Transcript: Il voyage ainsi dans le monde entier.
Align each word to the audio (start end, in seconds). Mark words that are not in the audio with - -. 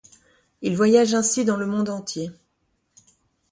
Il 0.63 0.75
voyage 0.75 1.13
ainsi 1.13 1.45
dans 1.45 1.57
le 1.57 1.67
monde 1.67 1.89
entier. 1.89 2.31